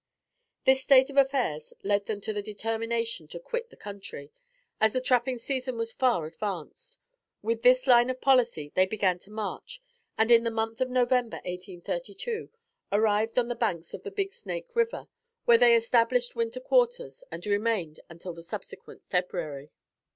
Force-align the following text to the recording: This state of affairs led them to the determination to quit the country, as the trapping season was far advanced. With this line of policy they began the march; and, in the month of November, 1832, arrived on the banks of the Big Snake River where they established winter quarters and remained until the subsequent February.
This 0.65 0.81
state 0.81 1.11
of 1.11 1.17
affairs 1.17 1.75
led 1.83 2.07
them 2.07 2.21
to 2.21 2.33
the 2.33 2.41
determination 2.41 3.27
to 3.27 3.39
quit 3.39 3.69
the 3.69 3.77
country, 3.77 4.31
as 4.79 4.93
the 4.93 4.99
trapping 4.99 5.37
season 5.37 5.77
was 5.77 5.91
far 5.91 6.25
advanced. 6.25 6.97
With 7.43 7.61
this 7.61 7.85
line 7.85 8.09
of 8.09 8.19
policy 8.19 8.71
they 8.73 8.87
began 8.87 9.19
the 9.19 9.29
march; 9.29 9.79
and, 10.17 10.31
in 10.31 10.43
the 10.43 10.49
month 10.49 10.81
of 10.81 10.89
November, 10.89 11.37
1832, 11.45 12.49
arrived 12.91 13.37
on 13.37 13.47
the 13.47 13.53
banks 13.53 13.93
of 13.93 14.01
the 14.01 14.09
Big 14.09 14.33
Snake 14.33 14.75
River 14.75 15.07
where 15.45 15.59
they 15.59 15.75
established 15.75 16.35
winter 16.35 16.59
quarters 16.59 17.23
and 17.31 17.45
remained 17.45 17.99
until 18.09 18.33
the 18.33 18.41
subsequent 18.41 19.03
February. 19.07 19.69